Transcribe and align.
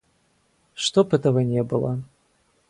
Чтоб 0.73 1.13
этого 1.13 1.37
не 1.41 1.61
было. 1.61 2.01